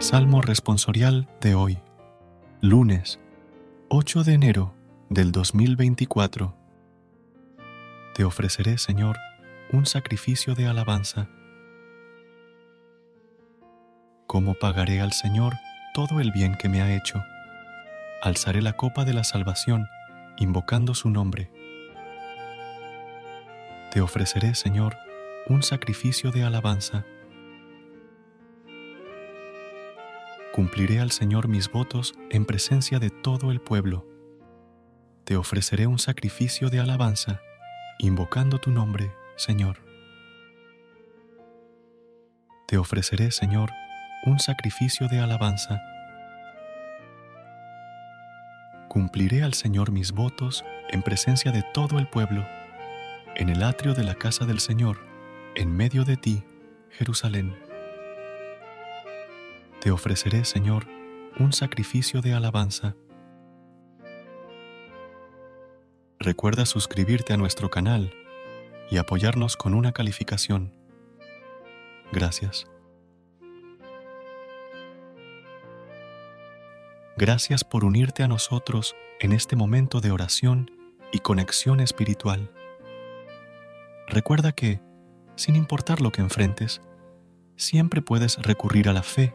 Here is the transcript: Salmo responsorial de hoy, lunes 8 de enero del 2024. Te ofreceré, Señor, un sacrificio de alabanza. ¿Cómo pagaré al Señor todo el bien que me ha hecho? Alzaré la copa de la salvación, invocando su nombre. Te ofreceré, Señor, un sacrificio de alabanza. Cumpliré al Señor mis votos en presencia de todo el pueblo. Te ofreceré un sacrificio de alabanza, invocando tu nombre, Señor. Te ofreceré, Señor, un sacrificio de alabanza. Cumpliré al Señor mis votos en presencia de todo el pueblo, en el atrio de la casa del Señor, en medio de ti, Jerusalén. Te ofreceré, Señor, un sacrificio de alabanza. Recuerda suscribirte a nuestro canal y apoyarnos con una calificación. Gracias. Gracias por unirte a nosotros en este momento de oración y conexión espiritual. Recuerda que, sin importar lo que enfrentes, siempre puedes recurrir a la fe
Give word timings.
Salmo 0.00 0.40
responsorial 0.42 1.28
de 1.40 1.56
hoy, 1.56 1.78
lunes 2.60 3.18
8 3.88 4.22
de 4.22 4.34
enero 4.34 4.72
del 5.10 5.32
2024. 5.32 6.54
Te 8.14 8.22
ofreceré, 8.22 8.78
Señor, 8.78 9.16
un 9.72 9.86
sacrificio 9.86 10.54
de 10.54 10.68
alabanza. 10.68 11.28
¿Cómo 14.28 14.54
pagaré 14.54 15.00
al 15.00 15.10
Señor 15.10 15.54
todo 15.94 16.20
el 16.20 16.30
bien 16.30 16.56
que 16.56 16.68
me 16.68 16.80
ha 16.80 16.94
hecho? 16.94 17.20
Alzaré 18.22 18.62
la 18.62 18.74
copa 18.74 19.04
de 19.04 19.14
la 19.14 19.24
salvación, 19.24 19.88
invocando 20.38 20.94
su 20.94 21.10
nombre. 21.10 21.50
Te 23.90 24.00
ofreceré, 24.00 24.54
Señor, 24.54 24.96
un 25.48 25.64
sacrificio 25.64 26.30
de 26.30 26.44
alabanza. 26.44 27.04
Cumpliré 30.52 30.98
al 30.98 31.10
Señor 31.10 31.46
mis 31.46 31.70
votos 31.70 32.14
en 32.30 32.44
presencia 32.44 32.98
de 32.98 33.10
todo 33.10 33.52
el 33.52 33.60
pueblo. 33.60 34.06
Te 35.24 35.36
ofreceré 35.36 35.86
un 35.86 35.98
sacrificio 35.98 36.70
de 36.70 36.80
alabanza, 36.80 37.40
invocando 37.98 38.58
tu 38.58 38.70
nombre, 38.70 39.12
Señor. 39.36 39.84
Te 42.66 42.78
ofreceré, 42.78 43.30
Señor, 43.30 43.70
un 44.24 44.38
sacrificio 44.38 45.06
de 45.08 45.20
alabanza. 45.20 45.80
Cumpliré 48.88 49.42
al 49.42 49.54
Señor 49.54 49.92
mis 49.92 50.12
votos 50.12 50.64
en 50.88 51.02
presencia 51.02 51.52
de 51.52 51.62
todo 51.74 51.98
el 51.98 52.08
pueblo, 52.08 52.46
en 53.36 53.50
el 53.50 53.62
atrio 53.62 53.94
de 53.94 54.02
la 54.02 54.14
casa 54.14 54.46
del 54.46 54.60
Señor, 54.60 54.98
en 55.54 55.76
medio 55.76 56.04
de 56.04 56.16
ti, 56.16 56.42
Jerusalén. 56.90 57.67
Te 59.80 59.92
ofreceré, 59.92 60.44
Señor, 60.44 60.86
un 61.38 61.52
sacrificio 61.52 62.20
de 62.20 62.34
alabanza. 62.34 62.96
Recuerda 66.18 66.66
suscribirte 66.66 67.32
a 67.32 67.36
nuestro 67.36 67.70
canal 67.70 68.12
y 68.90 68.96
apoyarnos 68.96 69.56
con 69.56 69.74
una 69.74 69.92
calificación. 69.92 70.74
Gracias. 72.10 72.66
Gracias 77.16 77.62
por 77.62 77.84
unirte 77.84 78.24
a 78.24 78.28
nosotros 78.28 78.96
en 79.20 79.32
este 79.32 79.54
momento 79.54 80.00
de 80.00 80.10
oración 80.10 80.72
y 81.12 81.20
conexión 81.20 81.78
espiritual. 81.78 82.50
Recuerda 84.08 84.50
que, 84.50 84.80
sin 85.36 85.54
importar 85.54 86.00
lo 86.00 86.10
que 86.10 86.20
enfrentes, 86.20 86.80
siempre 87.56 88.02
puedes 88.02 88.38
recurrir 88.38 88.88
a 88.88 88.92
la 88.92 89.04
fe 89.04 89.34